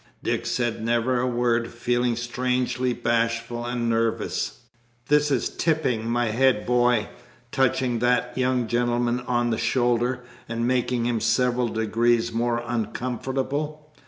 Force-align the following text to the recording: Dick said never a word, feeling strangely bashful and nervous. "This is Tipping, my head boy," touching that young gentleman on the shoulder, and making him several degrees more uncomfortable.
Dick 0.23 0.47
said 0.47 0.83
never 0.83 1.19
a 1.19 1.27
word, 1.27 1.67
feeling 1.71 2.15
strangely 2.15 2.91
bashful 2.91 3.67
and 3.67 3.87
nervous. 3.87 4.61
"This 5.09 5.29
is 5.29 5.47
Tipping, 5.47 6.09
my 6.09 6.31
head 6.31 6.65
boy," 6.65 7.09
touching 7.51 7.99
that 7.99 8.35
young 8.35 8.65
gentleman 8.65 9.19
on 9.19 9.51
the 9.51 9.59
shoulder, 9.59 10.23
and 10.49 10.65
making 10.65 11.05
him 11.05 11.19
several 11.19 11.67
degrees 11.67 12.33
more 12.33 12.63
uncomfortable. 12.65 13.93